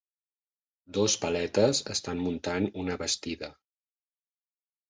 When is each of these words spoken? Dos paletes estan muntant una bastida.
Dos 0.97 1.17
paletes 1.25 1.83
estan 1.97 2.23
muntant 2.29 2.67
una 2.85 2.97
bastida. 3.05 3.51